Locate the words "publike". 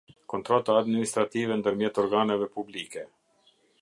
2.57-3.05